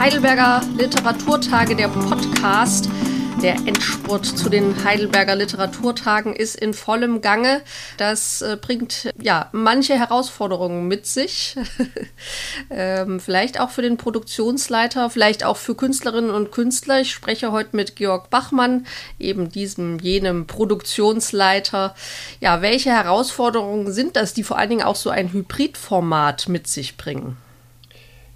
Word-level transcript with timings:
Heidelberger 0.00 0.60
Literaturtage, 0.76 1.76
der 1.76 1.88
Podcast. 1.88 2.88
Der 3.42 3.54
Endspurt 3.54 4.26
zu 4.26 4.50
den 4.50 4.84
Heidelberger 4.84 5.34
Literaturtagen 5.34 6.36
ist 6.36 6.56
in 6.56 6.74
vollem 6.74 7.22
Gange. 7.22 7.62
Das 7.96 8.42
äh, 8.42 8.58
bringt 8.60 9.08
ja 9.18 9.48
manche 9.52 9.98
Herausforderungen 9.98 10.86
mit 10.88 11.06
sich. 11.06 11.56
ähm, 12.70 13.18
vielleicht 13.18 13.58
auch 13.58 13.70
für 13.70 13.80
den 13.80 13.96
Produktionsleiter, 13.96 15.08
vielleicht 15.08 15.42
auch 15.42 15.56
für 15.56 15.74
Künstlerinnen 15.74 16.30
und 16.30 16.52
Künstler. 16.52 17.00
Ich 17.00 17.12
spreche 17.12 17.50
heute 17.50 17.74
mit 17.74 17.96
Georg 17.96 18.28
Bachmann, 18.28 18.86
eben 19.18 19.48
diesem 19.48 19.98
jenem 20.00 20.46
Produktionsleiter. 20.46 21.94
Ja, 22.40 22.60
welche 22.60 22.90
Herausforderungen 22.90 23.90
sind 23.90 24.16
das, 24.16 24.34
die 24.34 24.42
vor 24.42 24.58
allen 24.58 24.68
Dingen 24.68 24.82
auch 24.82 24.96
so 24.96 25.08
ein 25.08 25.32
Hybridformat 25.32 26.50
mit 26.50 26.66
sich 26.66 26.98
bringen? 26.98 27.38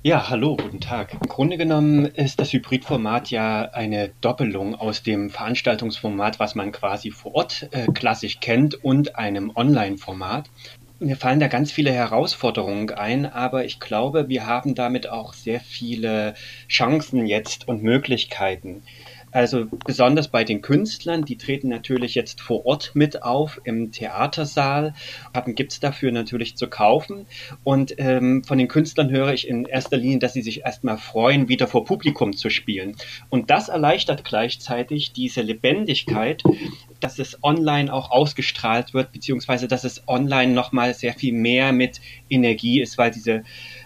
Ja, 0.07 0.29
hallo, 0.29 0.55
guten 0.55 0.81
Tag. 0.81 1.15
Im 1.15 1.29
Grunde 1.31 1.57
genommen 1.57 2.05
ist 2.05 2.39
das 2.39 2.53
Hybridformat 2.53 3.31
ja 3.31 3.71
eine 3.73 4.11
Doppelung 4.21 4.75
aus 4.75 5.03
dem 5.03 5.31
Veranstaltungsformat, 5.31 6.39
was 6.39 6.55
man 6.55 6.73
quasi 6.73 7.11
vor 7.11 7.35
Ort 7.35 7.69
äh, 7.71 7.87
klassisch 7.87 8.39
kennt, 8.41 8.85
und 8.85 9.17
einem 9.17 9.51
Online-Format. 9.57 10.51
Mir 10.99 11.17
fallen 11.17 11.41
da 11.41 11.49
ganz 11.49 11.73
viele 11.73 11.91
Herausforderungen 11.91 12.91
ein, 12.91 13.25
aber 13.25 13.65
ich 13.65 13.81
glaube, 13.81 14.29
wir 14.29 14.47
haben 14.47 14.75
damit 14.75 15.09
auch 15.09 15.33
sehr 15.33 15.59
viele 15.61 16.35
Chancen 16.69 17.27
jetzt 17.27 17.67
und 17.67 17.83
Möglichkeiten. 17.83 18.83
Also 19.35 19.67
besonders 19.85 20.29
bei 20.29 20.45
den 20.45 20.63
Künstlern, 20.63 21.25
die 21.25 21.37
treten 21.37 21.69
natürlich 21.69 22.15
jetzt 22.15 22.41
vor 22.41 22.65
Ort 22.67 22.93
mit 22.95 23.25
auf 23.25 23.61
im 23.65 23.91
Theatersaal, 23.91 24.95
haben 25.35 25.57
gibt's 25.57 25.81
dafür 25.81 26.13
natürlich 26.13 26.57
zu 26.57 26.69
kaufen. 26.69 27.27
Und 27.65 27.97
ähm, 27.99 28.45
von 28.45 28.59
den 28.59 28.69
Künstlern 28.69 29.11
höre 29.11 29.33
ich 29.33 29.49
in 29.49 29.65
erster 29.65 29.97
Linie, 29.97 30.21
dass 30.21 30.35
sie 30.35 30.43
sich 30.43 30.61
erstmal 30.61 30.99
freuen, 30.99 31.49
wieder 31.49 31.67
vor 31.67 31.85
Publikum 31.85 32.37
zu 32.37 32.49
spielen. 32.49 32.95
Und 33.29 33.51
das 33.51 33.69
erleichtert 33.69 34.25
gleichzeitig 34.25 35.13
diese 35.13 35.43
Lebendigkeit, 35.43 36.45
dass 37.01 37.19
es 37.19 37.43
online 37.43 37.93
auch 37.93 38.13
ausgestrahlt 38.13 38.95
wird, 38.95 39.11
beziehungsweise 39.11 39.67
dass 39.67 39.83
es 39.83 40.07
online 40.07 40.53
nochmal 40.53 40.95
sehr 40.95 41.13
viel 41.13 41.33
mehr 41.33 41.73
mit 41.73 42.01
Energie 42.31 42.81
ist, 42.81 42.99
weil 42.99 43.11
diese 43.11 43.43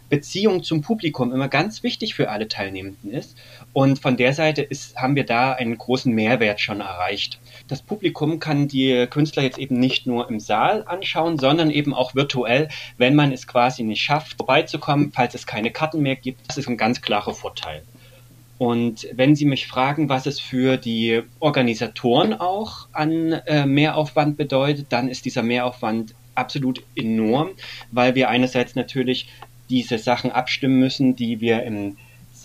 Beziehung 0.08 0.62
zum 0.62 0.82
Publikum 0.82 1.32
immer 1.32 1.48
ganz 1.48 1.82
wichtig 1.82 2.14
für 2.14 2.30
alle 2.30 2.48
Teilnehmenden 2.48 3.10
ist. 3.10 3.36
Und 3.72 3.98
von 3.98 4.16
der 4.16 4.32
Seite 4.32 4.62
ist, 4.62 4.96
haben 4.96 5.16
wir 5.16 5.24
da 5.24 5.52
einen 5.52 5.76
großen 5.76 6.12
Mehrwert 6.12 6.60
schon 6.60 6.80
erreicht. 6.80 7.38
Das 7.68 7.82
Publikum 7.82 8.40
kann 8.40 8.68
die 8.68 9.06
Künstler 9.10 9.42
jetzt 9.42 9.58
eben 9.58 9.78
nicht 9.78 10.06
nur 10.06 10.28
im 10.28 10.40
Saal 10.40 10.84
anschauen, 10.86 11.38
sondern 11.38 11.70
eben 11.70 11.94
auch 11.94 12.14
virtuell, 12.14 12.68
wenn 12.96 13.14
man 13.14 13.32
es 13.32 13.46
quasi 13.46 13.82
nicht 13.82 14.02
schafft, 14.02 14.36
vorbeizukommen, 14.36 15.12
falls 15.12 15.34
es 15.34 15.46
keine 15.46 15.70
Karten 15.70 16.00
mehr 16.00 16.16
gibt. 16.16 16.40
Das 16.48 16.56
ist 16.56 16.68
ein 16.68 16.76
ganz 16.76 17.02
klarer 17.02 17.34
Vorteil. 17.34 17.82
Und 18.58 19.06
wenn 19.12 19.36
Sie 19.36 19.44
mich 19.44 19.68
fragen, 19.68 20.08
was 20.08 20.26
es 20.26 20.40
für 20.40 20.76
die 20.76 21.22
Organisatoren 21.38 22.34
auch 22.34 22.88
an 22.92 23.32
äh, 23.32 23.66
Mehraufwand 23.66 24.36
bedeutet, 24.36 24.86
dann 24.90 25.08
ist 25.08 25.24
dieser 25.24 25.44
Mehraufwand 25.44 26.14
absolut 26.34 26.82
enorm, 26.96 27.50
weil 27.92 28.14
wir 28.14 28.28
einerseits 28.28 28.74
natürlich 28.74 29.28
diese 29.70 29.98
Sachen 29.98 30.30
abstimmen 30.30 30.78
müssen, 30.78 31.16
die 31.16 31.40
wir 31.40 31.62
im 31.62 31.96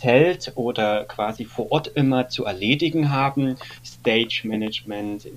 Zelt 0.04 0.52
oder 0.56 1.06
quasi 1.06 1.46
vor 1.46 1.72
Ort 1.72 1.88
immer 1.88 2.28
zu 2.28 2.44
erledigen 2.44 3.14
haben. 3.14 3.56
Stage 3.86 4.42
Management, 4.44 5.30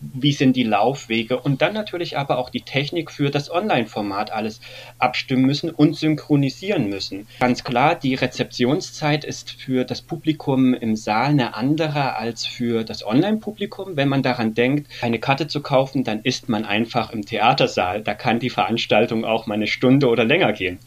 wie 0.00 0.30
sind 0.30 0.54
die 0.54 0.62
Laufwege 0.62 1.40
und 1.40 1.62
dann 1.62 1.74
natürlich 1.74 2.16
aber 2.16 2.38
auch 2.38 2.50
die 2.50 2.60
Technik 2.60 3.10
für 3.10 3.30
das 3.30 3.50
Online-Format 3.50 4.30
alles 4.30 4.60
abstimmen 5.00 5.44
müssen 5.44 5.70
und 5.70 5.96
synchronisieren 5.96 6.88
müssen. 6.88 7.26
Ganz 7.40 7.64
klar, 7.64 7.96
die 7.96 8.14
Rezeptionszeit 8.14 9.24
ist 9.24 9.50
für 9.50 9.84
das 9.84 10.00
Publikum 10.00 10.74
im 10.74 10.94
Saal 10.94 11.30
eine 11.30 11.56
andere 11.56 12.14
als 12.14 12.46
für 12.46 12.84
das 12.84 13.04
Online-Publikum. 13.04 13.96
Wenn 13.96 14.08
man 14.08 14.22
daran 14.22 14.54
denkt, 14.54 14.86
eine 15.02 15.18
Karte 15.18 15.48
zu 15.48 15.60
kaufen, 15.60 16.04
dann 16.04 16.20
ist 16.22 16.48
man 16.48 16.64
einfach 16.64 17.10
im 17.10 17.26
Theatersaal. 17.26 18.02
Da 18.02 18.14
kann 18.14 18.38
die 18.38 18.50
Veranstaltung 18.50 19.24
auch 19.24 19.48
mal 19.48 19.54
eine 19.54 19.66
Stunde 19.66 20.06
oder 20.06 20.24
länger 20.24 20.52
gehen. 20.52 20.78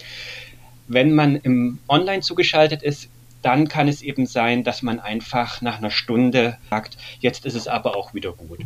Wenn 0.88 1.14
man 1.14 1.36
im 1.36 1.80
Online 1.90 2.22
zugeschaltet 2.22 2.82
ist, 2.82 3.10
dann 3.42 3.68
kann 3.68 3.88
es 3.88 4.02
eben 4.02 4.26
sein, 4.26 4.64
dass 4.64 4.82
man 4.82 5.00
einfach 5.00 5.62
nach 5.62 5.78
einer 5.78 5.92
Stunde 5.92 6.58
sagt, 6.70 6.98
jetzt 7.20 7.46
ist 7.46 7.56
es 7.56 7.68
aber 7.68 7.96
auch 7.96 8.14
wieder 8.14 8.34
gut. 8.34 8.60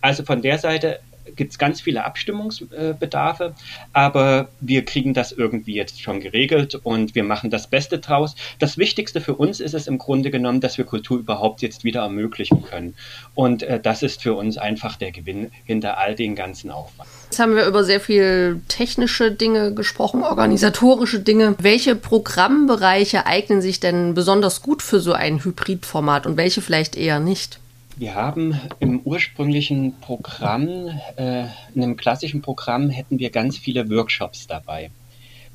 Also 0.00 0.24
von 0.24 0.42
der 0.42 0.58
Seite 0.58 1.00
gibt 1.36 1.52
es 1.52 1.58
ganz 1.58 1.80
viele 1.80 2.04
Abstimmungsbedarfe, 2.04 3.54
aber 3.92 4.48
wir 4.60 4.84
kriegen 4.84 5.14
das 5.14 5.32
irgendwie 5.32 5.74
jetzt 5.74 6.00
schon 6.00 6.20
geregelt 6.20 6.74
und 6.74 7.14
wir 7.14 7.24
machen 7.24 7.50
das 7.50 7.68
Beste 7.68 7.98
draus. 7.98 8.34
Das 8.58 8.78
Wichtigste 8.78 9.20
für 9.20 9.34
uns 9.34 9.60
ist 9.60 9.74
es 9.74 9.86
im 9.86 9.98
Grunde 9.98 10.30
genommen, 10.30 10.60
dass 10.60 10.78
wir 10.78 10.84
Kultur 10.84 11.18
überhaupt 11.18 11.62
jetzt 11.62 11.84
wieder 11.84 12.02
ermöglichen 12.02 12.62
können. 12.62 12.94
Und 13.34 13.62
äh, 13.62 13.80
das 13.80 14.02
ist 14.02 14.22
für 14.22 14.34
uns 14.34 14.58
einfach 14.58 14.96
der 14.96 15.12
Gewinn 15.12 15.50
hinter 15.64 15.98
all 15.98 16.14
den 16.14 16.34
ganzen 16.34 16.70
Aufwand. 16.70 17.08
Jetzt 17.24 17.38
haben 17.38 17.54
wir 17.54 17.66
über 17.66 17.84
sehr 17.84 18.00
viel 18.00 18.60
technische 18.68 19.30
Dinge 19.30 19.74
gesprochen, 19.74 20.22
organisatorische 20.22 21.20
Dinge. 21.20 21.54
Welche 21.58 21.94
Programmbereiche 21.94 23.26
eignen 23.26 23.60
sich 23.60 23.80
denn 23.80 24.14
besonders 24.14 24.62
gut 24.62 24.82
für 24.82 25.00
so 25.00 25.12
ein 25.12 25.44
Hybridformat 25.44 26.26
und 26.26 26.36
welche 26.36 26.62
vielleicht 26.62 26.96
eher 26.96 27.20
nicht? 27.20 27.60
Wir 27.98 28.14
haben 28.14 28.60
im 28.78 29.00
ursprünglichen 29.00 29.98
Programm, 30.00 30.86
äh, 31.16 31.46
in 31.74 31.82
einem 31.82 31.96
klassischen 31.96 32.42
Programm, 32.42 32.90
hätten 32.90 33.18
wir 33.18 33.30
ganz 33.30 33.58
viele 33.58 33.90
Workshops 33.90 34.46
dabei. 34.46 34.92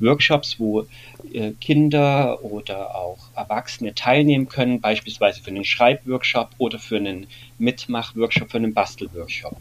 Workshops, 0.01 0.59
wo 0.59 0.85
äh, 1.31 1.51
Kinder 1.61 2.43
oder 2.43 2.95
auch 2.95 3.19
Erwachsene 3.33 3.95
teilnehmen 3.95 4.49
können, 4.49 4.81
beispielsweise 4.81 5.41
für 5.41 5.51
einen 5.51 5.63
Schreibworkshop 5.63 6.49
oder 6.57 6.79
für 6.79 6.97
einen 6.97 7.27
Mitmachworkshop, 7.59 8.51
für 8.51 8.57
einen 8.57 8.73
Bastelworkshop. 8.73 9.55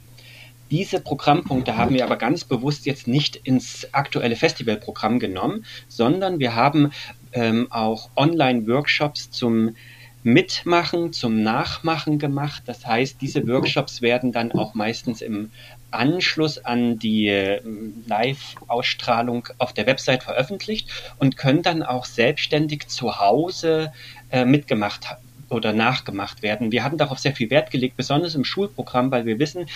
Diese 0.72 0.98
Programmpunkte 0.98 1.76
haben 1.76 1.94
wir 1.94 2.04
aber 2.04 2.16
ganz 2.16 2.42
bewusst 2.42 2.87
jetzt 2.87 3.06
nicht 3.06 3.37
ins 3.37 3.87
aktuelle 3.92 4.34
Festivalprogramm 4.34 5.21
genommen, 5.21 5.66
sondern 5.87 6.41
wir 6.41 6.56
haben 6.56 6.91
ähm, 7.32 7.69
auch 7.71 8.10
Online-Workshops 8.16 9.31
zum 9.31 9.76
Mitmachen, 10.22 11.12
zum 11.12 11.43
Nachmachen 11.43 12.19
gemacht. 12.19 12.62
Das 12.66 12.87
heißt, 12.87 13.21
diese 13.21 13.47
Workshops 13.49 14.03
werden 14.03 14.33
dann 14.33 14.53
auch 14.53 14.75
meistens 14.75 15.21
im 15.21 15.50
Anschluss 15.91 16.59
an 16.59 16.99
die 16.99 17.27
ähm, 17.28 18.05
Live-Ausstrahlung 18.06 19.49
auf 19.59 19.72
der 19.72 19.87
Website 19.87 20.22
veröffentlicht 20.22 20.88
und 21.19 21.37
können 21.37 21.62
dann 21.62 21.83
auch 21.83 22.05
selbstständig 22.05 22.88
zu 22.88 23.19
Hause 23.19 23.93
äh, 24.31 24.44
mitgemacht 24.44 25.16
oder 25.53 25.73
nachgemacht 25.73 26.43
werden. 26.43 26.73
Wir 26.73 26.85
hatten 26.85 26.99
darauf 26.99 27.19
sehr 27.19 27.35
viel 27.35 27.51
Wert 27.51 27.71
gelegt, 27.71 27.97
besonders 27.97 28.35
im 28.35 28.45
Schulprogramm, 28.45 29.11
weil 29.11 29.27
wir 29.27 29.39
wissen, 29.39 29.67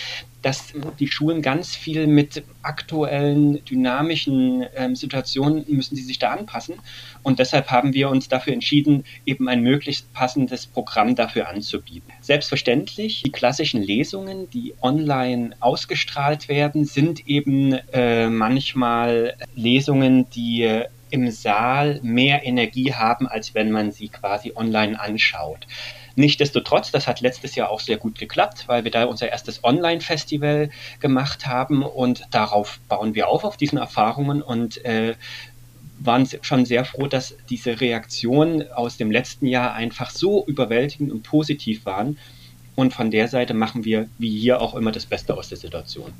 dass 0.41 0.73
die 0.99 1.07
Schulen 1.07 1.41
ganz 1.41 1.75
viel 1.75 2.07
mit 2.07 2.43
aktuellen, 2.61 3.63
dynamischen 3.65 4.65
ähm, 4.75 4.95
Situationen 4.95 5.65
müssen 5.67 5.95
sie 5.95 6.03
sich 6.03 6.19
da 6.19 6.31
anpassen. 6.31 6.75
Und 7.23 7.39
deshalb 7.39 7.69
haben 7.69 7.93
wir 7.93 8.09
uns 8.09 8.27
dafür 8.27 8.53
entschieden, 8.53 9.03
eben 9.25 9.49
ein 9.49 9.61
möglichst 9.61 10.11
passendes 10.13 10.67
Programm 10.67 11.15
dafür 11.15 11.49
anzubieten. 11.49 12.11
Selbstverständlich, 12.21 13.23
die 13.23 13.31
klassischen 13.31 13.81
Lesungen, 13.81 14.49
die 14.49 14.73
online 14.81 15.55
ausgestrahlt 15.59 16.47
werden, 16.49 16.85
sind 16.85 17.27
eben 17.27 17.73
äh, 17.91 18.29
manchmal 18.29 19.35
Lesungen, 19.55 20.29
die 20.29 20.85
im 21.09 21.31
Saal 21.31 21.99
mehr 22.03 22.45
Energie 22.45 22.93
haben, 22.93 23.27
als 23.27 23.55
wenn 23.55 23.71
man 23.71 23.91
sie 23.91 24.09
quasi 24.09 24.53
online 24.55 24.99
anschaut. 24.99 25.67
Nichtsdestotrotz, 26.15 26.91
das 26.91 27.07
hat 27.07 27.21
letztes 27.21 27.53
Jahr 27.53 27.69
auch 27.69 27.79
sehr 27.79 27.97
gut 27.97 28.17
geklappt, 28.17 28.63
weil 28.67 28.83
wir 28.83 28.89
da 28.91 29.05
unser 29.05 29.29
erstes 29.29 29.63
Online-Festival 29.63 30.71
gemacht 30.99 31.45
haben 31.45 31.83
und 31.83 32.23
darauf 32.31 32.79
bauen 32.89 33.13
wir 33.13 33.27
auf, 33.27 33.43
auf 33.43 33.55
diesen 33.55 33.77
Erfahrungen 33.77 34.41
und 34.41 34.83
äh, 34.83 35.13
waren 35.99 36.27
schon 36.41 36.65
sehr 36.65 36.85
froh, 36.85 37.07
dass 37.07 37.35
diese 37.49 37.81
Reaktionen 37.81 38.71
aus 38.71 38.97
dem 38.97 39.11
letzten 39.11 39.45
Jahr 39.45 39.73
einfach 39.73 40.09
so 40.09 40.43
überwältigend 40.45 41.11
und 41.11 41.23
positiv 41.23 41.85
waren. 41.85 42.17
Und 42.75 42.93
von 42.93 43.11
der 43.11 43.27
Seite 43.27 43.53
machen 43.53 43.85
wir, 43.85 44.09
wie 44.17 44.39
hier 44.39 44.61
auch 44.61 44.75
immer, 44.75 44.91
das 44.91 45.05
Beste 45.05 45.35
aus 45.35 45.49
der 45.49 45.57
Situation. 45.57 46.13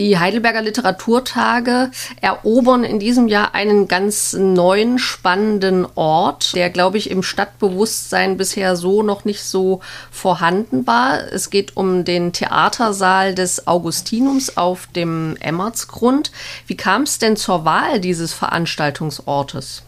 Die 0.00 0.18
Heidelberger 0.18 0.62
Literaturtage 0.62 1.90
erobern 2.22 2.84
in 2.84 2.98
diesem 2.98 3.28
Jahr 3.28 3.54
einen 3.54 3.86
ganz 3.86 4.32
neuen, 4.32 4.98
spannenden 4.98 5.86
Ort, 5.94 6.54
der, 6.54 6.70
glaube 6.70 6.96
ich, 6.96 7.10
im 7.10 7.22
Stadtbewusstsein 7.22 8.38
bisher 8.38 8.76
so 8.76 9.02
noch 9.02 9.26
nicht 9.26 9.42
so 9.42 9.80
vorhanden 10.10 10.86
war. 10.86 11.30
Es 11.30 11.50
geht 11.50 11.76
um 11.76 12.06
den 12.06 12.32
Theatersaal 12.32 13.34
des 13.34 13.66
Augustinums 13.66 14.56
auf 14.56 14.86
dem 14.86 15.36
Emmertsgrund. 15.38 16.32
Wie 16.66 16.78
kam 16.78 17.02
es 17.02 17.18
denn 17.18 17.36
zur 17.36 17.66
Wahl 17.66 18.00
dieses 18.00 18.32
Veranstaltungsortes? 18.32 19.82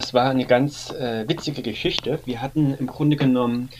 Es 0.00 0.12
war 0.12 0.28
eine 0.28 0.44
ganz 0.44 0.90
äh, 0.90 1.26
witzige 1.26 1.62
Geschichte. 1.62 2.18
Wir 2.26 2.42
hatten 2.42 2.74
im 2.78 2.88
Grunde 2.88 3.16
genommen 3.16 3.70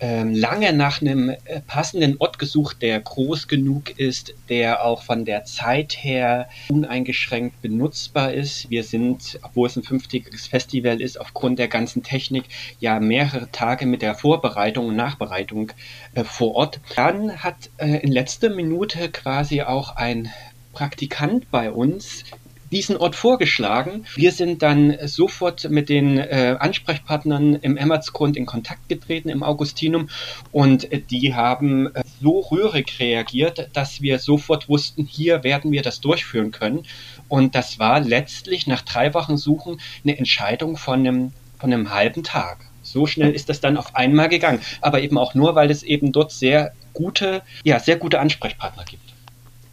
lange 0.00 0.72
nach 0.72 1.00
einem 1.00 1.30
äh, 1.30 1.60
passenden 1.66 2.16
Ort 2.18 2.38
gesucht, 2.38 2.82
der 2.82 3.00
groß 3.00 3.48
genug 3.48 3.98
ist, 3.98 4.34
der 4.48 4.84
auch 4.84 5.02
von 5.02 5.24
der 5.24 5.44
Zeit 5.44 5.96
her 6.00 6.48
uneingeschränkt 6.68 7.60
benutzbar 7.62 8.32
ist. 8.32 8.70
Wir 8.70 8.84
sind, 8.84 9.38
obwohl 9.42 9.66
es 9.66 9.76
ein 9.76 9.82
fünftägiges 9.82 10.46
Festival 10.46 11.00
ist, 11.00 11.20
aufgrund 11.20 11.58
der 11.58 11.68
ganzen 11.68 12.02
Technik 12.02 12.44
ja 12.78 13.00
mehrere 13.00 13.50
Tage 13.50 13.86
mit 13.86 14.02
der 14.02 14.14
Vorbereitung 14.14 14.86
und 14.86 14.96
Nachbereitung 14.96 15.72
äh, 16.14 16.24
vor 16.24 16.54
Ort. 16.54 16.80
Dann 16.94 17.42
hat 17.42 17.70
äh, 17.78 17.98
in 17.98 18.12
letzter 18.12 18.50
Minute 18.50 19.10
quasi 19.10 19.62
auch 19.62 19.96
ein 19.96 20.30
Praktikant 20.72 21.50
bei 21.50 21.72
uns 21.72 22.24
diesen 22.70 22.96
Ort 22.96 23.16
vorgeschlagen. 23.16 24.04
Wir 24.14 24.32
sind 24.32 24.62
dann 24.62 24.96
sofort 25.06 25.68
mit 25.70 25.88
den 25.88 26.18
äh, 26.18 26.56
Ansprechpartnern 26.58 27.56
im 27.56 27.76
Emmertsgrund 27.76 28.36
in 28.36 28.46
Kontakt 28.46 28.88
getreten, 28.88 29.28
im 29.28 29.42
Augustinum, 29.42 30.08
und 30.52 30.90
äh, 30.92 31.00
die 31.00 31.34
haben 31.34 31.94
äh, 31.94 32.02
so 32.20 32.40
rührig 32.40 32.98
reagiert, 32.98 33.70
dass 33.72 34.02
wir 34.02 34.18
sofort 34.18 34.68
wussten, 34.68 35.04
hier 35.04 35.44
werden 35.44 35.72
wir 35.72 35.82
das 35.82 36.00
durchführen 36.00 36.50
können. 36.50 36.84
Und 37.28 37.54
das 37.54 37.78
war 37.78 38.00
letztlich 38.00 38.66
nach 38.66 38.82
drei 38.82 39.14
Wochen 39.14 39.36
Suchen 39.36 39.80
eine 40.04 40.18
Entscheidung 40.18 40.76
von 40.76 41.00
einem, 41.00 41.32
von 41.58 41.72
einem 41.72 41.92
halben 41.92 42.22
Tag. 42.22 42.58
So 42.82 43.06
schnell 43.06 43.32
ist 43.32 43.48
das 43.48 43.60
dann 43.60 43.76
auf 43.76 43.94
einmal 43.94 44.28
gegangen. 44.28 44.60
Aber 44.80 45.02
eben 45.02 45.18
auch 45.18 45.34
nur, 45.34 45.54
weil 45.54 45.70
es 45.70 45.82
eben 45.82 46.12
dort 46.12 46.32
sehr 46.32 46.72
gute, 46.94 47.42
ja, 47.62 47.78
sehr 47.78 47.96
gute 47.96 48.18
Ansprechpartner 48.18 48.84
gibt. 48.84 49.07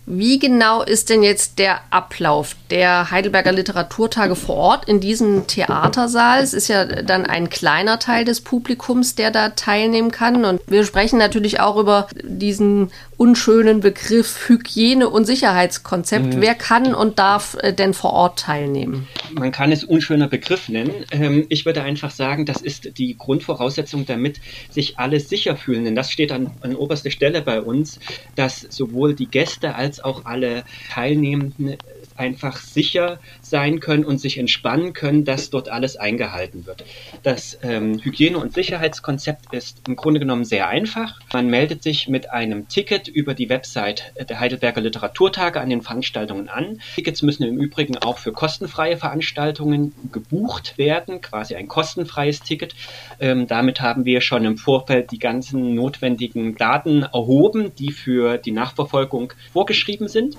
Wie 0.08 0.38
genau 0.38 0.84
ist 0.84 1.10
denn 1.10 1.24
jetzt 1.24 1.58
der 1.58 1.80
Ablauf 1.90 2.56
der 2.70 3.10
Heidelberger 3.10 3.52
Literaturtage 3.52 4.36
vor 4.36 4.56
Ort 4.56 4.88
in 4.88 5.00
diesem 5.00 5.48
Theatersaal? 5.48 6.44
Es 6.44 6.54
ist 6.54 6.68
ja 6.68 6.86
dann 6.86 7.26
ein 7.26 7.50
kleiner 7.50 7.98
Teil 7.98 8.24
des 8.24 8.42
Publikums, 8.42 9.16
der 9.16 9.32
da 9.32 9.50
teilnehmen 9.50 10.12
kann. 10.12 10.46
Und 10.46 10.62
wir 10.68 10.86
sprechen 10.86 11.18
natürlich 11.18 11.60
auch 11.60 11.78
über 11.78 12.08
diesen 12.24 12.92
unschönen 13.18 13.80
Begriff 13.80 14.48
Hygiene- 14.48 15.10
und 15.10 15.26
Sicherheitskonzept. 15.26 16.36
Mhm. 16.36 16.42
Wer 16.42 16.56
kann 16.56 16.94
und 16.94 17.20
darf 17.20 17.58
äh, 17.62 17.74
denn 17.74 17.94
vor 17.94 18.14
Ort 18.14 18.40
teilnehmen? 18.40 19.08
Man 19.34 19.52
kann 19.52 19.72
es 19.72 19.84
unschöner 19.84 20.28
Begriff 20.28 20.70
nennen. 20.70 21.06
Ähm, 21.12 21.46
ich 21.50 21.66
würde 21.66 21.82
einfach 21.84 22.12
sagen, 22.12 22.46
das 22.46 22.62
ist 22.62 22.98
die 22.98 23.18
Grundvoraussetzung, 23.18 24.06
damit 24.06 24.40
sich 24.70 24.98
alle 25.00 25.20
sicher 25.20 25.56
fühlen. 25.56 25.86
Denn 25.86 25.96
das 25.96 26.12
steht 26.12 26.32
an, 26.32 26.52
an 26.62 26.76
oberster 26.76 27.12
Stelle 27.12 27.42
bei 27.42 27.62
uns, 27.62 28.00
dass 28.36 28.62
sowohl 28.62 29.14
die 29.14 29.28
Gäste 29.28 29.76
als 29.76 30.04
auch 30.04 30.26
alle 30.26 30.64
Teilnehmenden 30.92 31.78
einfach 32.16 32.58
sicher 32.58 33.20
sein 33.42 33.80
können 33.80 34.06
und 34.06 34.20
sich 34.20 34.38
entspannen 34.38 34.94
können, 34.94 35.26
dass 35.26 35.50
dort 35.50 35.70
alles 35.70 35.98
eingehalten 35.98 36.66
wird. 36.66 36.84
Das 37.24 37.58
ähm, 37.64 38.00
Hygiene- 38.02 38.38
und 38.38 38.54
Sicherheitskonzept 38.54 39.54
ist 39.54 39.82
im 39.88 39.96
Grunde 39.96 40.20
genommen 40.20 40.46
sehr 40.46 40.68
einfach. 40.68 41.20
Man 41.34 41.48
meldet 41.48 41.84
sich 41.84 42.08
mit 42.08 42.32
einem 42.32 42.68
Ticket 42.68 43.08
über 43.08 43.34
die 43.34 43.50
Website 43.50 44.14
der 44.30 44.40
Heidelberger 44.40 44.82
Literaturtage 44.82 45.60
an 45.60 45.70
den 45.70 45.82
Veranstaltungen 45.82 46.50
an. 46.50 46.82
Tickets 46.96 47.22
müssen 47.22 47.44
im 47.44 47.58
Übrigen 47.58 47.98
auch 47.98 48.18
für 48.18 48.32
kostenfreie 48.32 48.98
Veranstaltungen 48.98 49.94
gebucht 50.12 50.78
werden, 50.78 51.22
quasi 51.22 51.56
ein 51.56 51.68
kostenfreies 51.68 52.42
Ticket. 52.42 52.76
Ähm, 53.20 53.48
damit 53.48 53.82
haben 53.82 54.06
wir 54.06 54.22
schon 54.22 54.46
im 54.46 54.58
Vorfeld 54.58 55.12
die 55.12 55.20
ganzen 55.20 55.76
notwendigen 55.76 56.56
Daten 56.56 57.04
erhoben, 57.04 57.74
die 57.76 57.92
für 57.92 58.38
die 58.38 58.52
Nachverfolgung 58.52 59.34
vorgeschrieben 59.52 60.08
sind. 60.08 60.38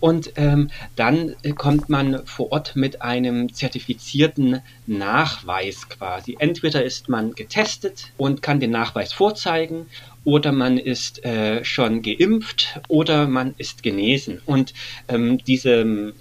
Und 0.00 0.32
ähm, 0.36 0.70
dann 0.96 1.34
äh, 1.42 1.52
kommt 1.52 1.88
man 1.88 2.26
vor 2.26 2.52
Ort 2.52 2.76
mit 2.76 3.02
einem 3.02 3.52
zertifizierten 3.52 4.60
Nachweis 4.86 5.88
quasi. 5.88 6.36
Entweder 6.38 6.84
ist 6.84 7.08
man 7.08 7.32
getestet 7.32 8.12
und 8.16 8.42
kann 8.42 8.60
den 8.60 8.70
Nachweis 8.70 9.12
vorzeigen 9.12 9.86
oder 10.24 10.52
man 10.52 10.78
ist 10.78 11.24
äh, 11.24 11.64
schon 11.64 12.02
geimpft 12.02 12.80
oder 12.88 13.26
man 13.26 13.54
ist 13.58 13.82
genesen. 13.82 14.40
Und 14.46 14.72
ähm, 15.08 15.38
diese 15.44 15.80
ähm, 15.80 16.12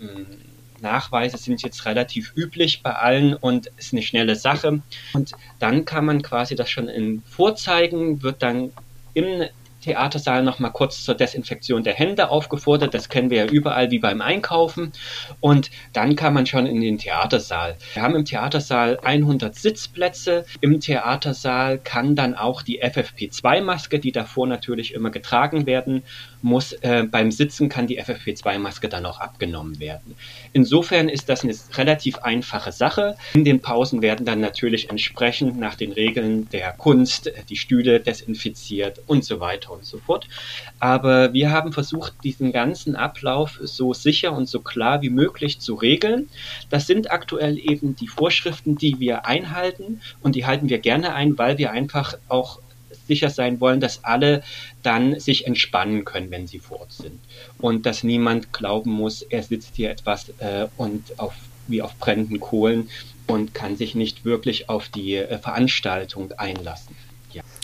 Nachweise 0.82 1.38
sind 1.38 1.62
jetzt 1.62 1.86
relativ 1.86 2.34
üblich 2.36 2.82
bei 2.82 2.94
allen 2.94 3.36
und 3.36 3.72
ist 3.78 3.94
eine 3.94 4.02
schnelle 4.02 4.36
Sache. 4.36 4.82
Und 5.14 5.32
dann 5.60 5.86
kann 5.86 6.06
man 6.06 6.22
quasi 6.22 6.56
das 6.56 6.70
schon 6.70 6.88
in 6.90 7.22
vorzeigen, 7.24 8.24
wird 8.24 8.42
dann 8.42 8.72
im 9.14 9.44
Theatersaal 9.82 10.44
noch 10.44 10.60
mal 10.60 10.70
kurz 10.70 11.04
zur 11.04 11.16
Desinfektion 11.16 11.84
der 11.84 11.94
Hände 11.94 12.30
aufgefordert. 12.30 12.94
Das 12.94 13.10
kennen 13.10 13.30
wir 13.30 13.46
ja 13.46 13.52
überall 13.52 13.92
wie 13.92 14.00
beim 14.00 14.22
Einkaufen. 14.22 14.92
Und 15.40 15.72
dann 15.94 16.16
kann 16.16 16.34
man 16.34 16.46
schon 16.46 16.66
in 16.66 16.82
den 16.82 16.98
Theatersaal. 16.98 17.76
Wir 17.94 18.04
haben 18.04 18.16
im 18.16 18.26
Theatersaal 18.26 19.00
100 19.04 19.56
Sitzplätze. 19.56 20.46
Im 20.62 20.80
Theatersaal 20.80 21.80
kann 21.80 22.16
dann 22.16 22.36
auch 22.36 22.62
die 22.62 22.84
FFP2-Maske, 22.84 24.00
die 24.00 24.12
davor 24.12 24.48
natürlich 24.48 24.94
immer 24.94 25.10
getragen 25.10 25.66
werden 25.66 26.04
muss, 26.42 26.74
äh, 26.74 27.04
beim 27.04 27.32
Sitzen 27.32 27.70
kann 27.70 27.88
die 27.88 28.02
FFP2-Maske 28.02 28.88
dann 28.88 29.06
auch 29.06 29.20
abgenommen 29.20 29.80
werden. 29.80 30.16
Insofern 30.54 31.10
ist 31.10 31.30
das 31.30 31.44
eine 31.44 31.54
relativ 31.76 32.20
einfache 32.20 32.72
Sache. 32.72 33.16
In 33.34 33.46
den 33.46 33.62
Pausen 33.62 34.02
werden 34.02 34.26
dann 34.26 34.42
natürlich 34.42 34.90
entsprechend 34.90 35.60
nach 35.60 35.76
den 35.76 35.92
Regeln 35.92 36.50
der 36.50 36.72
Kunst 36.74 37.28
äh, 37.28 37.44
die 37.48 37.58
Stühle 37.58 38.00
desinfiziert 38.00 39.02
und 39.08 39.24
so 39.24 39.40
weiter 39.40 39.71
und 39.72 39.86
so 39.86 39.98
fort. 40.00 40.28
Aber 40.80 41.34
wir 41.34 41.52
haben 41.52 41.74
versucht, 41.74 42.14
diesen 42.24 42.52
ganzen 42.52 42.96
Ablauf 42.96 43.60
so 43.64 43.94
sicher 43.94 44.34
und 44.34 44.48
so 44.48 44.60
klar 44.60 45.02
wie 45.02 45.10
möglich 45.10 45.60
zu 45.60 45.76
regeln. 45.76 46.30
Das 46.70 46.88
sind 46.88 47.12
aktuell 47.12 47.58
eben 47.58 47.96
die 47.96 48.08
Vorschriften, 48.08 48.78
die 48.78 49.00
wir 49.00 49.26
einhalten 49.26 50.02
und 50.22 50.36
die 50.36 50.46
halten 50.46 50.70
wir 50.70 50.80
gerne 50.80 51.14
ein, 51.14 51.38
weil 51.38 51.58
wir 51.58 51.72
einfach 51.72 52.18
auch 52.28 52.60
sicher 53.08 53.30
sein 53.30 53.60
wollen, 53.60 53.80
dass 53.80 54.04
alle 54.04 54.44
dann 54.84 55.20
sich 55.20 55.48
entspannen 55.48 56.06
können, 56.06 56.32
wenn 56.32 56.48
sie 56.48 56.60
vor 56.60 56.82
Ort 56.82 56.94
sind. 56.94 57.20
Und 57.60 57.86
dass 57.86 58.04
niemand 58.04 58.54
glauben 58.54 58.92
muss, 58.92 59.22
er 59.22 59.44
sitzt 59.44 59.76
hier 59.76 59.92
etwas 59.92 60.30
äh, 60.40 60.68
und 60.78 61.20
auf, 61.20 61.34
wie 61.68 61.82
auf 61.82 61.96
brennenden 61.96 62.40
Kohlen 62.40 62.90
und 63.28 63.54
kann 63.54 63.76
sich 63.76 63.96
nicht 63.96 64.26
wirklich 64.26 64.70
auf 64.70 64.90
die 64.90 65.16
äh, 65.16 65.38
Veranstaltung 65.38 66.32
einlassen. 66.34 66.96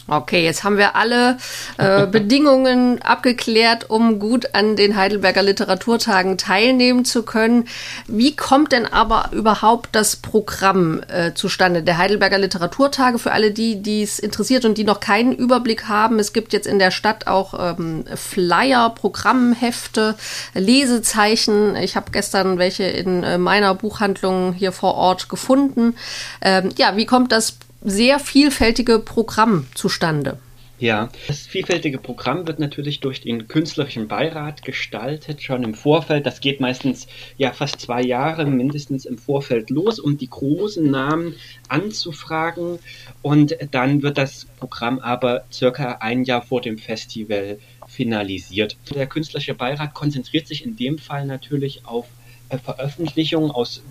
Okay, 0.09 0.45
jetzt 0.45 0.63
haben 0.63 0.77
wir 0.77 0.95
alle 0.95 1.38
äh, 1.77 2.07
Bedingungen 2.12 3.01
abgeklärt, 3.01 3.89
um 3.89 4.19
gut 4.19 4.56
an 4.56 4.77
den 4.77 4.95
Heidelberger 4.95 5.44
Literaturtagen 5.44 6.38
teilnehmen 6.38 7.04
zu 7.04 7.24
können. 7.24 7.68
Wie 8.07 8.33
kommt 8.33 8.71
denn 8.71 8.86
aber 8.86 9.31
überhaupt 9.33 9.89
das 9.92 10.15
Programm 10.15 11.01
äh, 11.09 11.33
zustande 11.33 11.83
der 11.83 11.98
Heidelberger 11.98 12.38
Literaturtage 12.38 13.19
für 13.19 13.33
alle 13.33 13.51
die, 13.51 13.81
die 13.81 14.01
es 14.01 14.19
interessiert 14.19 14.63
und 14.63 14.77
die 14.77 14.86
noch 14.86 15.01
keinen 15.01 15.33
Überblick 15.33 15.89
haben? 15.89 16.19
Es 16.19 16.31
gibt 16.31 16.53
jetzt 16.53 16.68
in 16.68 16.80
der 16.80 16.92
Stadt 16.92 17.27
auch 17.27 17.53
ähm, 17.77 18.05
Flyer, 18.15 18.89
Programmhefte, 18.91 20.15
Lesezeichen. 20.53 21.75
Ich 21.75 21.98
habe 21.98 22.12
gestern 22.12 22.58
welche 22.58 22.86
in 22.86 23.24
äh, 23.24 23.38
meiner 23.38 23.75
Buchhandlung 23.75 24.53
hier 24.53 24.72
vor 24.72 24.96
Ort 24.96 25.27
gefunden. 25.27 25.98
Ähm, 26.41 26.70
ja, 26.77 26.96
wie 26.96 27.05
kommt 27.05 27.34
das 27.34 27.58
sehr 27.88 28.20
vielfältige 28.20 29.00
Programm 29.00 29.65
zustande. 29.74 30.38
Ja, 30.79 31.10
das 31.27 31.48
vielfältige 31.48 31.98
Programm 31.98 32.46
wird 32.46 32.60
natürlich 32.60 33.00
durch 33.00 33.22
den 33.22 33.48
künstlerischen 33.48 34.08
Beirat 34.08 34.62
gestaltet, 34.62 35.41
schon 35.41 35.63
im 35.63 35.74
Vorfeld. 35.74 36.27
Das 36.27 36.39
geht 36.39 36.60
meistens 36.60 37.08
ja 37.38 37.51
fast 37.51 37.79
zwei 37.82 38.03
Jahre 38.03 38.46
mindestens 38.46 39.06
im 39.06 39.17
Vorfeld 39.17 39.72
los, 39.72 40.00
um 40.00 40.17
die 40.17 40.29
großen 40.29 40.91
Namen 40.91 41.34
anzufragen. 41.67 42.77
Und 43.24 43.58
dann 43.72 44.03
wird 44.03 44.20
das 44.20 44.46
Programm 44.60 45.00
aber 45.00 45.46
circa 45.51 45.94
ein 45.94 46.25
Jahr 46.25 46.44
vor 46.44 46.62
dem 46.62 46.77
Festival 46.77 47.58
finalisiert. 47.88 48.77
Der 48.94 49.08
künstlerische 49.08 49.56
Beirat 49.56 49.96
konzentriert 49.96 50.46
sich 50.46 50.63
in 50.63 50.75
dem 50.75 51.00
Fall 51.00 51.25
natürlich 51.25 51.86
auf 51.86 52.06
äh, 52.50 52.58
Veröffentlichungen 52.60 53.50
aus 53.50 53.82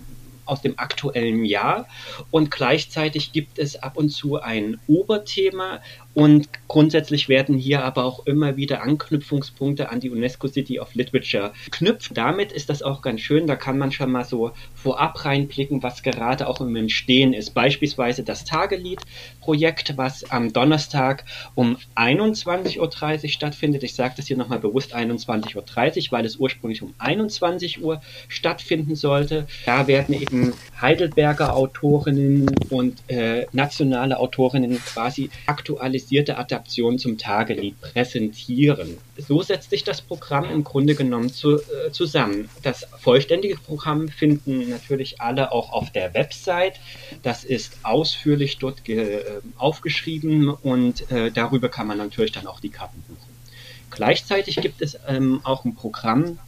aus 0.47 0.61
dem 0.61 0.77
aktuellen 0.77 1.45
Jahr. 1.45 1.87
Und 2.31 2.51
gleichzeitig 2.51 3.31
gibt 3.31 3.59
es 3.59 3.81
ab 3.81 3.97
und 3.97 4.09
zu 4.09 4.41
ein 4.41 4.79
Oberthema 4.87 5.81
und 6.17 6.49
grundsätzlich 6.67 7.29
werden 7.29 7.59
hier 7.59 7.83
aber 7.83 8.03
auch 8.03 8.25
immer 8.25 8.57
wieder 8.57 8.81
Anknüpfungspunkte 8.81 9.91
an 9.91 9.99
die 9.99 10.09
UNESCO 10.09 10.47
City 10.47 10.79
of 10.79 10.95
Literature 10.95 11.53
knüpft. 11.69 12.17
Damit 12.17 12.51
ist 12.51 12.71
das 12.71 12.81
auch 12.81 13.03
ganz 13.03 13.21
schön. 13.21 13.45
Da 13.45 13.55
kann 13.55 13.77
man 13.77 13.91
schon 13.91 14.11
mal 14.11 14.25
so 14.25 14.51
vorab 14.73 15.25
reinblicken, 15.25 15.83
was 15.83 16.01
gerade 16.01 16.47
auch 16.47 16.59
im 16.59 16.75
Entstehen 16.75 17.33
ist. 17.33 17.53
Beispielsweise 17.53 18.23
das 18.23 18.45
Tagelied-Projekt, 18.45 19.95
was 19.97 20.31
am 20.31 20.51
Donnerstag 20.51 21.23
um 21.53 21.77
21.30 21.95 22.79
Uhr 22.79 23.29
stattfindet. 23.29 23.83
Ich 23.83 23.93
sage 23.93 24.15
das 24.17 24.25
hier 24.25 24.37
nochmal 24.37 24.57
bewusst 24.57 24.95
21.30 24.95 25.55
Uhr, 25.55 26.11
weil 26.13 26.25
es 26.25 26.37
ursprünglich 26.37 26.81
um 26.81 26.95
21 26.97 27.83
Uhr 27.83 28.01
stattfinden 28.27 28.95
sollte. 28.95 29.45
Da 29.67 29.85
werden 29.85 30.15
eben 30.15 30.53
Heidelberger 30.81 31.55
Autorinnen 31.55 32.49
und 32.71 33.03
äh, 33.07 33.45
nationale 33.51 34.17
Autorinnen 34.17 34.79
quasi 34.83 35.29
aktualisiert 35.45 36.06
synchronisierte 36.07 36.37
Adaption 36.37 36.99
zum 36.99 37.17
Tagelied 37.17 37.79
präsentieren. 37.81 38.97
So 39.17 39.41
setzt 39.41 39.69
sich 39.69 39.83
das 39.83 40.01
Programm 40.01 40.45
im 40.49 40.63
Grunde 40.63 40.95
genommen 40.95 41.31
zu, 41.31 41.55
äh, 41.57 41.91
zusammen. 41.91 42.49
Das 42.63 42.87
vollständige 42.99 43.57
Programm 43.57 44.07
finden 44.07 44.69
natürlich 44.69 45.19
alle 45.19 45.51
auch 45.51 45.71
auf 45.71 45.91
der 45.91 46.13
Website. 46.13 46.79
Das 47.23 47.43
ist 47.43 47.77
ausführlich 47.83 48.57
dort 48.57 48.87
äh, 48.87 49.21
aufgeschrieben 49.57 50.49
und 50.49 51.09
äh, 51.11 51.31
darüber 51.31 51.69
kann 51.69 51.87
man 51.87 51.97
natürlich 51.97 52.31
dann 52.31 52.47
auch 52.47 52.59
die 52.59 52.69
Karten 52.69 53.03
buchen. 53.07 53.37
Gleichzeitig 53.89 54.57
gibt 54.57 54.81
es 54.81 54.97
ähm, 55.07 55.41
auch 55.43 55.65
ein 55.65 55.73
Programm, 55.75 56.39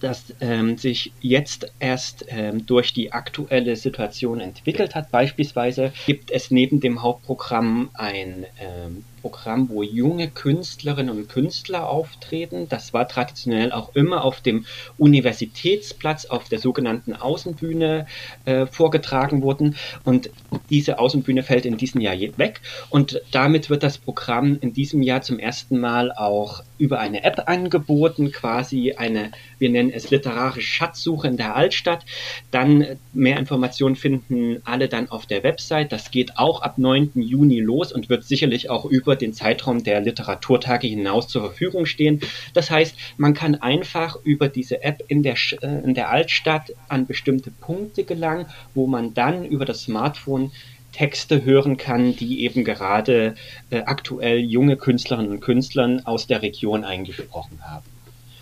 das 0.00 0.34
ähm, 0.40 0.78
sich 0.78 1.12
jetzt 1.20 1.72
erst 1.78 2.26
ähm, 2.28 2.66
durch 2.66 2.92
die 2.92 3.12
aktuelle 3.12 3.76
Situation 3.76 4.40
entwickelt 4.40 4.94
hat. 4.94 5.10
Beispielsweise 5.10 5.92
gibt 6.06 6.30
es 6.30 6.50
neben 6.50 6.80
dem 6.80 7.02
Hauptprogramm 7.02 7.90
ein 7.94 8.46
ähm, 8.60 9.04
Programm, 9.26 9.68
wo 9.70 9.82
junge 9.82 10.30
Künstlerinnen 10.30 11.10
und 11.10 11.28
Künstler 11.28 11.88
auftreten. 11.88 12.68
Das 12.68 12.92
war 12.92 13.08
traditionell 13.08 13.72
auch 13.72 13.92
immer 13.96 14.24
auf 14.24 14.40
dem 14.40 14.66
Universitätsplatz 14.98 16.26
auf 16.26 16.48
der 16.48 16.60
sogenannten 16.60 17.12
Außenbühne 17.12 18.06
äh, 18.44 18.66
vorgetragen 18.66 19.42
worden. 19.42 19.74
Und 20.04 20.30
diese 20.70 21.00
Außenbühne 21.00 21.42
fällt 21.42 21.66
in 21.66 21.76
diesem 21.76 22.00
Jahr 22.00 22.16
weg. 22.36 22.60
Und 22.88 23.20
damit 23.32 23.68
wird 23.68 23.82
das 23.82 23.98
Programm 23.98 24.58
in 24.60 24.72
diesem 24.72 25.02
Jahr 25.02 25.22
zum 25.22 25.40
ersten 25.40 25.80
Mal 25.80 26.12
auch 26.12 26.62
über 26.78 27.00
eine 27.00 27.24
App 27.24 27.42
angeboten, 27.46 28.30
quasi 28.30 28.92
eine, 28.92 29.32
wir 29.58 29.70
nennen 29.70 29.90
es 29.90 30.10
literarische 30.10 30.60
Schatzsuche 30.60 31.26
in 31.26 31.36
der 31.36 31.56
Altstadt. 31.56 32.04
Dann 32.52 32.98
mehr 33.12 33.38
Informationen 33.38 33.96
finden 33.96 34.60
alle 34.64 34.88
dann 34.88 35.08
auf 35.08 35.26
der 35.26 35.42
Website. 35.42 35.90
Das 35.90 36.12
geht 36.12 36.38
auch 36.38 36.62
ab 36.62 36.78
9. 36.78 37.10
Juni 37.16 37.58
los 37.58 37.92
und 37.92 38.08
wird 38.08 38.22
sicherlich 38.22 38.70
auch 38.70 38.84
über 38.84 39.15
den 39.16 39.32
Zeitraum 39.32 39.82
der 39.82 40.00
Literaturtage 40.00 40.86
hinaus 40.86 41.28
zur 41.28 41.42
Verfügung 41.42 41.86
stehen. 41.86 42.20
Das 42.54 42.70
heißt, 42.70 42.96
man 43.16 43.34
kann 43.34 43.54
einfach 43.56 44.16
über 44.24 44.48
diese 44.48 44.82
App 44.82 45.02
in 45.08 45.22
der, 45.22 45.36
äh, 45.62 45.84
in 45.84 45.94
der 45.94 46.10
Altstadt 46.10 46.72
an 46.88 47.06
bestimmte 47.06 47.50
Punkte 47.50 48.04
gelangen, 48.04 48.46
wo 48.74 48.86
man 48.86 49.14
dann 49.14 49.44
über 49.44 49.64
das 49.64 49.82
Smartphone 49.82 50.52
Texte 50.92 51.44
hören 51.44 51.76
kann, 51.76 52.16
die 52.16 52.44
eben 52.44 52.64
gerade 52.64 53.34
äh, 53.70 53.80
aktuell 53.80 54.38
junge 54.38 54.76
Künstlerinnen 54.76 55.30
und 55.30 55.40
Künstlern 55.40 56.06
aus 56.06 56.26
der 56.26 56.40
Region 56.40 56.84
eingesprochen 56.84 57.58
haben. 57.62 57.84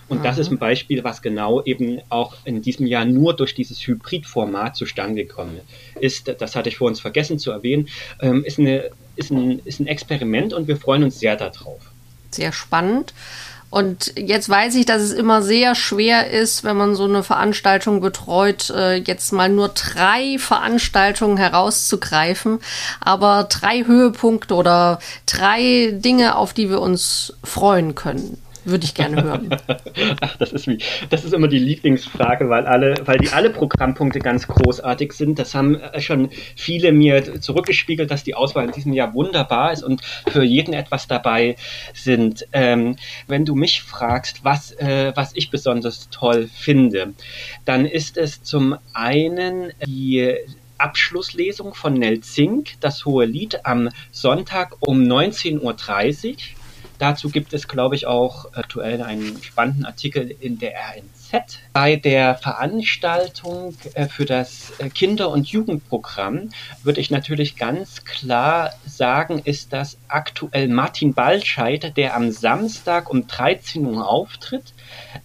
Und 0.08 0.24
das 0.24 0.38
ist 0.38 0.50
ein 0.50 0.58
Beispiel, 0.58 1.02
was 1.02 1.22
genau 1.22 1.62
eben 1.64 2.00
auch 2.10 2.36
in 2.44 2.62
diesem 2.62 2.86
Jahr 2.86 3.04
nur 3.04 3.34
durch 3.34 3.54
dieses 3.54 3.86
Hybridformat 3.86 4.76
zustande 4.76 5.24
gekommen 5.24 5.60
ist. 5.98 6.32
Das 6.38 6.54
hatte 6.54 6.68
ich 6.68 6.76
vor 6.76 6.88
uns 6.88 7.00
vergessen 7.00 7.38
zu 7.38 7.50
erwähnen. 7.50 7.88
Ähm, 8.20 8.44
ist, 8.44 8.58
eine, 8.58 8.90
ist, 9.16 9.30
ein, 9.30 9.60
ist 9.64 9.80
ein 9.80 9.86
Experiment 9.86 10.52
und 10.52 10.68
wir 10.68 10.76
freuen 10.76 11.04
uns 11.04 11.18
sehr 11.18 11.36
darauf. 11.36 11.80
Sehr 12.30 12.52
spannend. 12.52 13.14
Und 13.74 14.12
jetzt 14.16 14.48
weiß 14.48 14.76
ich, 14.76 14.86
dass 14.86 15.02
es 15.02 15.10
immer 15.10 15.42
sehr 15.42 15.74
schwer 15.74 16.30
ist, 16.30 16.62
wenn 16.62 16.76
man 16.76 16.94
so 16.94 17.06
eine 17.06 17.24
Veranstaltung 17.24 18.00
betreut, 18.00 18.70
äh, 18.70 18.94
jetzt 18.94 19.32
mal 19.32 19.48
nur 19.48 19.68
drei 19.70 20.38
Veranstaltungen 20.38 21.36
herauszugreifen. 21.36 22.60
Aber 23.00 23.48
drei 23.50 23.84
Höhepunkte 23.84 24.54
oder 24.54 25.00
drei 25.26 25.90
Dinge, 25.92 26.36
auf 26.36 26.52
die 26.52 26.70
wir 26.70 26.80
uns 26.80 27.32
freuen 27.42 27.96
können. 27.96 28.40
Würde 28.64 28.84
ich 28.84 28.94
gerne 28.94 29.22
hören. 29.22 29.50
Ach, 30.20 30.36
das 30.36 30.52
ist 30.52 30.66
wie, 30.66 30.78
das 31.10 31.24
ist 31.24 31.34
immer 31.34 31.48
die 31.48 31.58
Lieblingsfrage, 31.58 32.48
weil 32.48 32.66
alle, 32.66 32.94
weil 33.04 33.18
die 33.18 33.30
alle 33.30 33.50
Programmpunkte 33.50 34.18
ganz 34.20 34.48
großartig 34.48 35.12
sind. 35.12 35.38
Das 35.38 35.54
haben 35.54 35.76
äh, 35.76 36.00
schon 36.00 36.30
viele 36.56 36.92
mir 36.92 37.40
zurückgespiegelt, 37.40 38.10
dass 38.10 38.24
die 38.24 38.34
Auswahl 38.34 38.64
in 38.64 38.72
diesem 38.72 38.92
Jahr 38.92 39.14
wunderbar 39.14 39.72
ist 39.72 39.82
und 39.82 40.02
für 40.28 40.42
jeden 40.42 40.72
etwas 40.72 41.06
dabei 41.06 41.56
sind. 41.92 42.46
Ähm, 42.52 42.96
wenn 43.28 43.44
du 43.44 43.54
mich 43.54 43.82
fragst, 43.82 44.44
was, 44.44 44.72
äh, 44.72 45.12
was 45.14 45.32
ich 45.34 45.50
besonders 45.50 46.08
toll 46.10 46.48
finde, 46.54 47.12
dann 47.64 47.84
ist 47.84 48.16
es 48.16 48.42
zum 48.42 48.76
einen 48.92 49.72
die 49.86 50.34
Abschlusslesung 50.78 51.74
von 51.74 51.94
Nell 51.94 52.20
Zink, 52.20 52.72
das 52.80 53.04
Hohe 53.04 53.26
Lied, 53.26 53.64
am 53.64 53.90
Sonntag 54.10 54.76
um 54.80 55.02
19.30 55.02 55.60
Uhr. 55.62 56.36
Dazu 56.98 57.28
gibt 57.28 57.52
es, 57.52 57.66
glaube 57.66 57.96
ich, 57.96 58.06
auch 58.06 58.52
aktuell 58.54 59.02
einen 59.02 59.42
spannenden 59.42 59.84
Artikel 59.84 60.30
in 60.40 60.58
der 60.58 60.74
RNZ. 60.74 61.58
Bei 61.72 61.96
der 61.96 62.36
Veranstaltung 62.36 63.76
äh, 63.94 64.06
für 64.06 64.24
das 64.24 64.72
äh, 64.78 64.88
Kinder- 64.88 65.30
und 65.30 65.48
Jugendprogramm 65.48 66.50
würde 66.82 67.00
ich 67.00 67.10
natürlich 67.10 67.56
ganz 67.56 68.04
klar 68.04 68.70
sagen, 68.86 69.40
ist 69.40 69.72
das 69.72 69.98
aktuell 70.06 70.68
Martin 70.68 71.14
Balscheid, 71.14 71.96
der 71.96 72.14
am 72.14 72.30
Samstag 72.30 73.10
um 73.10 73.26
13 73.26 73.84
Uhr 73.84 74.08
auftritt. 74.08 74.74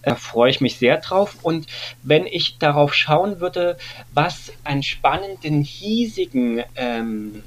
Da 0.02 0.16
freue 0.16 0.50
ich 0.50 0.60
mich 0.60 0.78
sehr 0.78 0.96
drauf. 0.98 1.36
Und 1.42 1.66
wenn 2.02 2.26
ich 2.26 2.58
darauf 2.58 2.94
schauen 2.94 3.40
würde, 3.40 3.76
was 4.12 4.52
einen 4.64 4.82
spannenden, 4.82 5.62
hiesigen 5.62 6.64
ähm, 6.74 7.44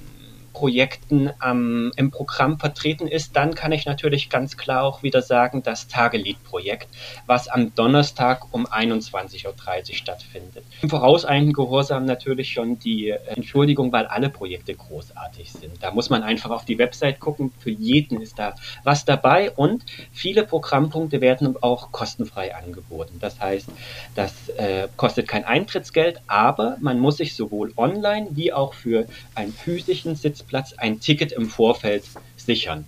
Projekten 0.54 1.32
ähm, 1.44 1.92
im 1.96 2.12
Programm 2.12 2.60
vertreten 2.60 3.08
ist, 3.08 3.36
dann 3.36 3.56
kann 3.56 3.72
ich 3.72 3.86
natürlich 3.86 4.30
ganz 4.30 4.56
klar 4.56 4.84
auch 4.84 5.04
wieder 5.04 5.22
sagen, 5.22 5.64
das 5.64 5.88
Tagelied-Projekt, 5.88 6.88
was 7.26 7.48
am 7.48 7.74
Donnerstag 7.76 8.54
um 8.54 8.68
21.30 8.68 9.48
Uhr 9.48 9.96
stattfindet. 9.96 10.64
Im 10.82 10.90
vorauseilenden 10.90 11.54
Gehorsam 11.54 12.06
natürlich 12.06 12.52
schon 12.52 12.80
die 12.80 13.10
äh, 13.10 13.20
Entschuldigung, 13.28 13.92
weil 13.92 14.06
alle 14.06 14.30
Projekte 14.30 14.76
großartig 14.76 15.52
sind. 15.52 15.82
Da 15.82 15.92
muss 15.92 16.10
man 16.10 16.24
einfach 16.24 16.52
auf 16.52 16.66
die 16.66 16.78
Website 16.78 17.20
gucken, 17.20 17.52
für 17.60 17.72
jeden 17.72 18.22
ist 18.22 18.38
da 18.38 18.56
was 18.84 19.06
dabei 19.06 19.52
und 19.52 19.84
viele 20.12 20.44
Programmpunkte 20.44 21.20
werden 21.20 21.56
auch 21.62 21.92
kostenfrei 21.92 22.56
angeboten. 22.56 23.18
Das 23.20 23.40
heißt, 23.40 23.70
das 24.16 24.50
äh, 24.50 24.88
kostet 24.98 25.28
kein 25.28 25.46
Eintrittsgeld, 25.46 26.22
aber 26.28 26.78
man 26.80 27.00
muss 27.00 27.18
sich 27.18 27.36
sowohl 27.36 27.74
online 27.76 28.28
wie 28.32 28.54
auch 28.54 28.74
für 28.74 29.08
einen 29.36 29.52
physischen 29.52 30.16
Sitz 30.16 30.43
Sitzplatz 30.44 30.74
ein 30.74 31.00
Ticket 31.00 31.32
im 31.32 31.50
Vorfeld 31.50 32.04
sichern. 32.36 32.86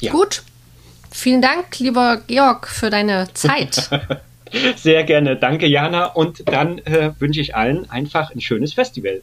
Ja. 0.00 0.12
Gut. 0.12 0.42
Vielen 1.10 1.40
Dank, 1.40 1.78
lieber 1.78 2.20
Georg, 2.26 2.68
für 2.68 2.90
deine 2.90 3.28
Zeit. 3.34 3.88
Sehr 4.76 5.04
gerne. 5.04 5.36
Danke, 5.36 5.66
Jana. 5.66 6.06
Und 6.06 6.48
dann 6.48 6.78
äh, 6.78 7.12
wünsche 7.18 7.40
ich 7.40 7.54
allen 7.54 7.88
einfach 7.90 8.34
ein 8.34 8.40
schönes 8.40 8.74
Festival. 8.74 9.22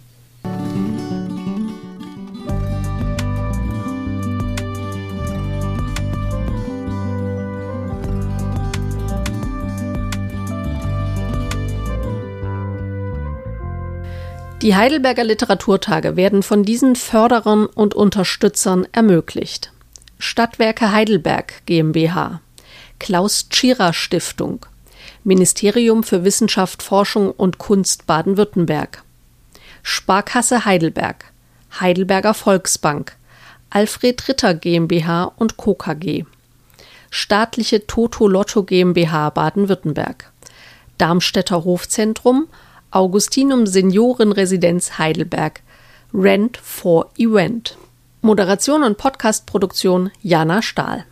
Die 14.62 14.76
Heidelberger 14.76 15.24
Literaturtage 15.24 16.16
werden 16.16 16.44
von 16.44 16.62
diesen 16.62 16.96
Förderern 16.96 17.66
und 17.66 17.96
Unterstützern 17.96 18.88
ermöglicht. 18.92 19.74
Stadtwerke 20.20 20.92
Heidelberg 20.92 21.66
GmbH, 21.66 22.42
Klaus 23.00 23.50
Tschira 23.50 23.92
Stiftung, 23.92 24.64
Ministerium 25.24 26.04
für 26.04 26.24
Wissenschaft, 26.24 26.84
Forschung 26.84 27.32
und 27.32 27.58
Kunst 27.58 28.06
Baden-Württemberg, 28.06 29.04
Sparkasse 29.82 30.64
Heidelberg, 30.64 31.26
Heidelberger 31.80 32.36
Volksbank, 32.36 33.18
Alfred 33.72 34.28
Ritter 34.28 34.54
GmbH 34.54 35.24
und 35.38 35.58
Co. 35.58 35.74
KG, 35.74 36.26
Staatliche 37.10 37.88
Toto 37.88 38.28
Lotto 38.28 38.62
GmbH 38.62 39.32
Baden-Württemberg, 39.32 40.32
Darmstädter 41.00 41.64
Hofzentrum 41.64 42.48
Augustinum 42.92 43.68
Seniorenresidenz 43.68 44.98
Heidelberg 44.98 45.62
Rent 46.14 46.58
for 46.58 47.10
Event. 47.18 47.78
Moderation 48.22 48.84
und 48.84 48.98
Podcastproduktion 48.98 50.12
Jana 50.22 50.62
Stahl 50.62 51.06